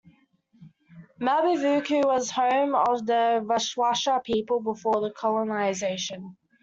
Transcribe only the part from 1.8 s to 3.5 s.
was the home of the